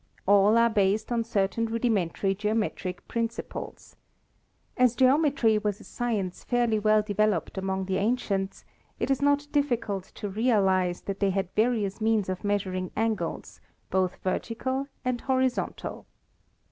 All 0.25 0.57
are 0.57 0.67
based 0.71 1.11
on 1.11 1.23
certain 1.23 1.67
rudimentary 1.67 2.33
geometric 2.33 3.07
principles. 3.07 3.97
As 4.75 4.95
geometry 4.95 5.59
was 5.59 5.79
a 5.79 5.83
science 5.83 6.43
fairly 6.43 6.79
well 6.79 7.03
developed 7.03 7.55
among 7.55 7.85
the 7.85 7.97
ancients, 7.97 8.65
it 8.99 9.11
is 9.11 9.21
not 9.21 9.45
difficult 9.51 10.05
to 10.15 10.27
realize 10.27 11.01
that 11.01 11.19
they 11.19 11.29
had 11.29 11.49
vari 11.55 11.85
ous 11.85 12.01
means 12.01 12.29
of 12.29 12.43
measuring 12.43 12.89
angles, 12.97 13.61
both 13.91 14.15
vertical 14.23 14.87
and 15.05 15.21
horizon 15.21 15.73
tal. 15.77 16.07